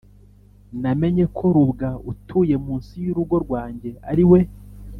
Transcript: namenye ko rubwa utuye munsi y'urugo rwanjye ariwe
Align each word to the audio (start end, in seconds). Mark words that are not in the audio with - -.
namenye 0.81 1.25
ko 1.37 1.45
rubwa 1.55 1.89
utuye 2.11 2.55
munsi 2.65 2.93
y'urugo 3.05 3.35
rwanjye 3.45 3.89
ariwe 4.11 4.39